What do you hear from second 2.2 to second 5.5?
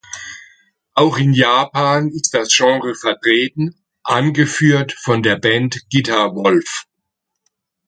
das Genre vertreten, angeführt von der